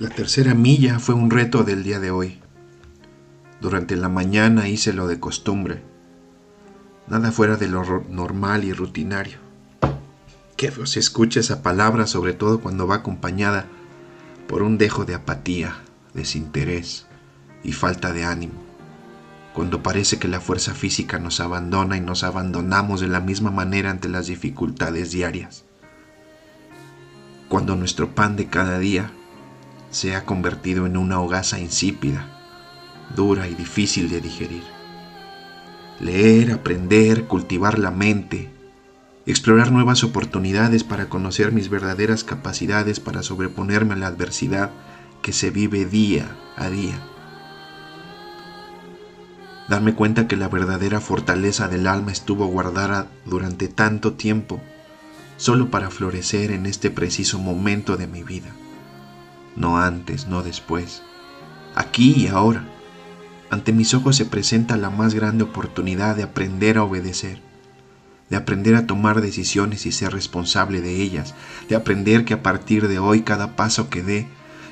La 0.00 0.08
tercera 0.08 0.54
milla 0.54 0.98
fue 0.98 1.14
un 1.14 1.30
reto 1.30 1.62
del 1.62 1.84
día 1.84 2.00
de 2.00 2.10
hoy. 2.10 2.40
Durante 3.60 3.94
la 3.94 4.08
mañana 4.08 4.68
hice 4.68 4.92
lo 4.92 5.06
de 5.06 5.20
costumbre, 5.20 5.84
nada 7.06 7.30
fuera 7.30 7.56
de 7.56 7.68
lo 7.68 8.02
normal 8.10 8.64
y 8.64 8.72
rutinario. 8.72 9.38
Qué 10.56 10.72
feo 10.72 10.86
se 10.86 10.98
escucha 10.98 11.38
esa 11.38 11.62
palabra, 11.62 12.08
sobre 12.08 12.32
todo 12.32 12.60
cuando 12.60 12.88
va 12.88 12.96
acompañada 12.96 13.66
por 14.48 14.64
un 14.64 14.78
dejo 14.78 15.04
de 15.04 15.14
apatía, 15.14 15.76
desinterés 16.12 17.06
y 17.62 17.70
falta 17.70 18.12
de 18.12 18.24
ánimo. 18.24 18.64
Cuando 19.54 19.84
parece 19.84 20.18
que 20.18 20.26
la 20.26 20.40
fuerza 20.40 20.74
física 20.74 21.20
nos 21.20 21.38
abandona 21.38 21.96
y 21.96 22.00
nos 22.00 22.24
abandonamos 22.24 23.00
de 23.00 23.06
la 23.06 23.20
misma 23.20 23.52
manera 23.52 23.92
ante 23.92 24.08
las 24.08 24.26
dificultades 24.26 25.12
diarias. 25.12 25.64
Cuando 27.48 27.76
nuestro 27.76 28.12
pan 28.16 28.34
de 28.34 28.46
cada 28.46 28.80
día 28.80 29.12
se 29.94 30.16
ha 30.16 30.24
convertido 30.24 30.86
en 30.86 30.96
una 30.96 31.20
hogaza 31.20 31.60
insípida, 31.60 32.26
dura 33.14 33.46
y 33.46 33.54
difícil 33.54 34.10
de 34.10 34.20
digerir. 34.20 34.64
Leer, 36.00 36.50
aprender, 36.50 37.26
cultivar 37.26 37.78
la 37.78 37.92
mente, 37.92 38.50
explorar 39.24 39.70
nuevas 39.70 40.02
oportunidades 40.02 40.82
para 40.82 41.08
conocer 41.08 41.52
mis 41.52 41.68
verdaderas 41.70 42.24
capacidades 42.24 42.98
para 42.98 43.22
sobreponerme 43.22 43.94
a 43.94 43.96
la 43.96 44.08
adversidad 44.08 44.72
que 45.22 45.32
se 45.32 45.50
vive 45.50 45.84
día 45.84 46.26
a 46.56 46.70
día. 46.70 47.00
Darme 49.68 49.94
cuenta 49.94 50.26
que 50.26 50.36
la 50.36 50.48
verdadera 50.48 51.00
fortaleza 51.00 51.68
del 51.68 51.86
alma 51.86 52.10
estuvo 52.10 52.46
guardada 52.46 53.06
durante 53.26 53.68
tanto 53.68 54.14
tiempo 54.14 54.60
solo 55.36 55.70
para 55.70 55.90
florecer 55.90 56.50
en 56.50 56.66
este 56.66 56.90
preciso 56.90 57.38
momento 57.38 57.96
de 57.96 58.08
mi 58.08 58.24
vida 58.24 58.50
no 59.56 59.78
antes, 59.78 60.26
no 60.26 60.42
después, 60.42 61.02
aquí 61.74 62.14
y 62.16 62.28
ahora. 62.28 62.64
Ante 63.50 63.72
mis 63.72 63.94
ojos 63.94 64.16
se 64.16 64.24
presenta 64.24 64.76
la 64.76 64.90
más 64.90 65.14
grande 65.14 65.44
oportunidad 65.44 66.16
de 66.16 66.24
aprender 66.24 66.78
a 66.78 66.84
obedecer, 66.84 67.40
de 68.30 68.36
aprender 68.36 68.74
a 68.74 68.86
tomar 68.86 69.20
decisiones 69.20 69.86
y 69.86 69.92
ser 69.92 70.12
responsable 70.12 70.80
de 70.80 71.02
ellas, 71.02 71.34
de 71.68 71.76
aprender 71.76 72.24
que 72.24 72.34
a 72.34 72.42
partir 72.42 72.88
de 72.88 72.98
hoy 72.98 73.22
cada 73.22 73.54
paso 73.54 73.90
que 73.90 74.02
dé 74.02 74.26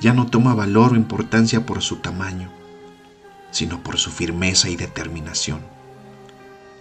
ya 0.00 0.12
no 0.12 0.26
toma 0.26 0.54
valor 0.54 0.92
o 0.92 0.96
importancia 0.96 1.64
por 1.64 1.82
su 1.82 1.96
tamaño, 1.96 2.50
sino 3.50 3.82
por 3.82 3.98
su 3.98 4.10
firmeza 4.10 4.68
y 4.68 4.76
determinación. 4.76 5.60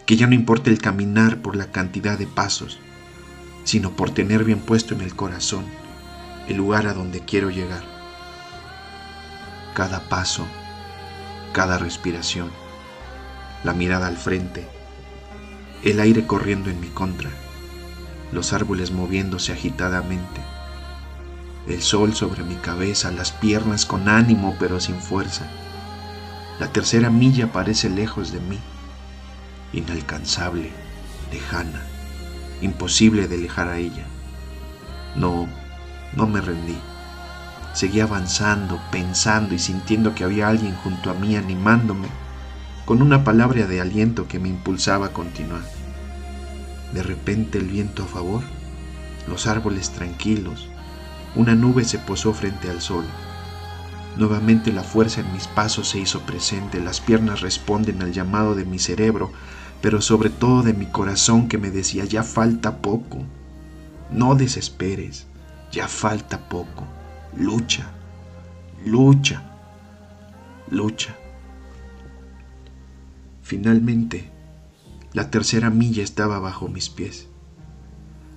Que 0.06 0.16
ya 0.16 0.28
no 0.28 0.34
importa 0.34 0.70
el 0.70 0.80
caminar 0.80 1.42
por 1.42 1.56
la 1.56 1.68
cantidad 1.72 2.18
de 2.18 2.28
pasos, 2.28 2.80
sino 3.64 3.92
por 3.92 4.10
tener 4.10 4.44
bien 4.44 4.60
puesto 4.60 4.94
en 4.96 5.02
el 5.02 5.16
corazón 5.16 5.64
el 6.48 6.58
lugar 6.58 6.88
a 6.88 6.94
donde 6.94 7.22
quiero 7.22 7.50
llegar. 7.50 7.84
Cada 9.74 10.02
paso, 10.02 10.46
cada 11.54 11.78
respiración, 11.78 12.52
la 13.64 13.74
mirada 13.74 14.08
al 14.08 14.18
frente, 14.18 14.68
el 15.84 16.00
aire 16.00 16.26
corriendo 16.26 16.70
en 16.70 16.80
mi 16.80 16.88
contra, 16.88 17.30
los 18.32 18.54
árboles 18.54 18.92
moviéndose 18.92 19.52
agitadamente, 19.54 20.42
el 21.68 21.82
sol 21.82 22.14
sobre 22.14 22.44
mi 22.44 22.56
cabeza, 22.56 23.12
las 23.12 23.32
piernas 23.32 23.86
con 23.86 24.10
ánimo 24.10 24.56
pero 24.60 24.80
sin 24.80 25.00
fuerza. 25.00 25.50
La 26.60 26.68
tercera 26.68 27.10
milla 27.10 27.52
parece 27.52 27.90
lejos 27.90 28.32
de 28.32 28.40
mí, 28.42 28.60
inalcanzable, 29.72 30.72
lejana, 31.32 31.82
imposible 32.62 33.28
de 33.28 33.36
alejar 33.36 33.70
a 33.70 33.78
ella. 33.78 34.06
No, 35.16 35.48
no 36.16 36.28
me 36.28 36.42
rendí. 36.42 36.78
Seguí 37.74 38.00
avanzando, 38.02 38.80
pensando 38.92 39.56
y 39.56 39.60
sintiendo 39.60 40.14
que 40.14 40.24
había 40.24 40.48
alguien 40.48 40.76
junto 40.76 41.10
a 41.10 41.14
mí 41.14 41.36
animándome, 41.36 42.08
con 42.86 43.02
una 43.02 43.24
palabra 43.24 43.66
de 43.66 43.82
aliento 43.82 44.28
que 44.28 44.40
me 44.40 44.50
impulsaba 44.50 45.08
a 45.08 45.14
continuar. 45.14 45.64
De 46.94 47.02
repente 47.02 47.58
el 47.58 47.66
viento 47.66 48.04
a 48.04 48.08
favor, 48.08 48.44
los 49.28 49.48
árboles 49.48 49.90
tranquilos, 49.92 50.68
una 51.36 51.56
nube 51.56 51.84
se 51.86 51.98
posó 51.98 52.34
frente 52.34 52.70
al 52.70 52.82
sol. 52.82 53.06
Nuevamente 54.18 54.72
la 54.72 54.84
fuerza 54.84 55.22
en 55.22 55.34
mis 55.34 55.48
pasos 55.48 55.90
se 55.90 56.00
hizo 56.00 56.22
presente, 56.22 56.80
las 56.80 57.00
piernas 57.00 57.42
responden 57.42 58.04
al 58.04 58.12
llamado 58.12 58.54
de 58.54 58.66
mi 58.66 58.78
cerebro, 58.78 59.32
pero 59.82 60.02
sobre 60.02 60.30
todo 60.30 60.62
de 60.62 60.74
mi 60.74 60.86
corazón 60.86 61.48
que 61.48 61.58
me 61.58 61.72
decía, 61.72 62.06
ya 62.06 62.22
falta 62.22 62.78
poco, 62.78 63.24
no 64.12 64.36
desesperes, 64.36 65.26
ya 65.74 65.88
falta 65.88 66.38
poco. 66.38 66.86
Lucha, 67.36 67.88
lucha, 68.86 69.42
lucha. 70.70 71.16
Finalmente, 73.42 74.30
la 75.14 75.32
tercera 75.32 75.72
milla 75.72 76.04
estaba 76.04 76.40
bajo 76.40 76.68
mis 76.68 76.90
pies. 76.90 77.28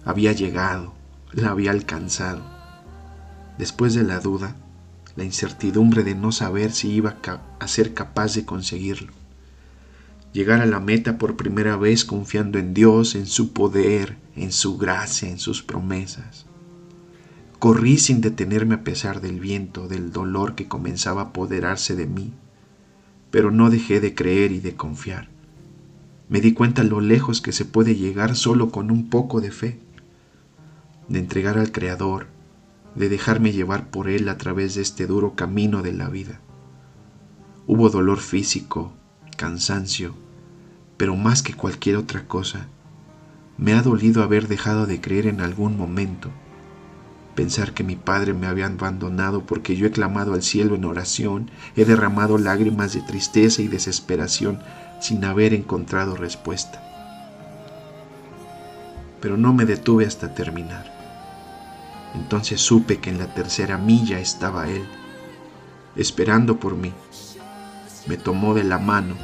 Había 0.04 0.32
llegado, 0.32 0.94
la 1.32 1.50
había 1.50 1.72
alcanzado. 1.72 2.42
Después 3.58 3.94
de 3.94 4.02
la 4.02 4.20
duda, 4.20 4.56
la 5.14 5.24
incertidumbre 5.24 6.04
de 6.04 6.14
no 6.14 6.32
saber 6.32 6.72
si 6.72 6.90
iba 6.90 7.16
a 7.58 7.68
ser 7.68 7.92
capaz 7.92 8.34
de 8.34 8.46
conseguirlo. 8.46 9.12
Llegar 10.32 10.60
a 10.60 10.66
la 10.66 10.80
meta 10.80 11.18
por 11.18 11.36
primera 11.36 11.76
vez 11.76 12.04
confiando 12.04 12.58
en 12.58 12.72
Dios, 12.72 13.14
en 13.14 13.26
su 13.26 13.52
poder, 13.52 14.16
en 14.36 14.52
su 14.52 14.78
gracia, 14.78 15.28
en 15.28 15.38
sus 15.38 15.62
promesas. 15.62 16.46
Corrí 17.66 17.98
sin 17.98 18.20
detenerme 18.20 18.76
a 18.76 18.84
pesar 18.84 19.20
del 19.20 19.40
viento, 19.40 19.88
del 19.88 20.12
dolor 20.12 20.54
que 20.54 20.68
comenzaba 20.68 21.22
a 21.22 21.24
apoderarse 21.24 21.96
de 21.96 22.06
mí, 22.06 22.32
pero 23.32 23.50
no 23.50 23.70
dejé 23.70 23.98
de 23.98 24.14
creer 24.14 24.52
y 24.52 24.60
de 24.60 24.76
confiar. 24.76 25.30
Me 26.28 26.40
di 26.40 26.52
cuenta 26.52 26.84
lo 26.84 27.00
lejos 27.00 27.40
que 27.40 27.50
se 27.50 27.64
puede 27.64 27.96
llegar 27.96 28.36
solo 28.36 28.70
con 28.70 28.92
un 28.92 29.10
poco 29.10 29.40
de 29.40 29.50
fe, 29.50 29.80
de 31.08 31.18
entregar 31.18 31.58
al 31.58 31.72
Creador, 31.72 32.28
de 32.94 33.08
dejarme 33.08 33.50
llevar 33.50 33.90
por 33.90 34.08
Él 34.08 34.28
a 34.28 34.38
través 34.38 34.76
de 34.76 34.82
este 34.82 35.08
duro 35.08 35.34
camino 35.34 35.82
de 35.82 35.92
la 35.92 36.08
vida. 36.08 36.40
Hubo 37.66 37.90
dolor 37.90 38.20
físico, 38.20 38.92
cansancio, 39.36 40.14
pero 40.96 41.16
más 41.16 41.42
que 41.42 41.52
cualquier 41.52 41.96
otra 41.96 42.28
cosa, 42.28 42.68
me 43.58 43.72
ha 43.72 43.82
dolido 43.82 44.22
haber 44.22 44.46
dejado 44.46 44.86
de 44.86 45.00
creer 45.00 45.26
en 45.26 45.40
algún 45.40 45.76
momento 45.76 46.30
Pensar 47.36 47.74
que 47.74 47.84
mi 47.84 47.96
padre 47.96 48.32
me 48.32 48.46
había 48.46 48.64
abandonado 48.64 49.42
porque 49.44 49.76
yo 49.76 49.86
he 49.86 49.90
clamado 49.90 50.32
al 50.32 50.42
cielo 50.42 50.74
en 50.74 50.86
oración, 50.86 51.50
he 51.76 51.84
derramado 51.84 52.38
lágrimas 52.38 52.94
de 52.94 53.02
tristeza 53.02 53.60
y 53.60 53.68
desesperación 53.68 54.58
sin 55.00 55.22
haber 55.22 55.52
encontrado 55.52 56.16
respuesta. 56.16 56.82
Pero 59.20 59.36
no 59.36 59.52
me 59.52 59.66
detuve 59.66 60.06
hasta 60.06 60.34
terminar. 60.34 60.90
Entonces 62.14 62.62
supe 62.62 63.00
que 63.00 63.10
en 63.10 63.18
la 63.18 63.26
tercera 63.26 63.76
milla 63.76 64.18
estaba 64.18 64.68
él, 64.68 64.86
esperando 65.94 66.58
por 66.58 66.74
mí. 66.74 66.94
Me 68.06 68.16
tomó 68.16 68.54
de 68.54 68.64
la 68.64 68.78
mano 68.78 69.14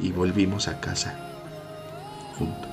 y 0.00 0.10
volvimos 0.10 0.66
a 0.66 0.80
casa 0.80 1.14
juntos. 2.36 2.69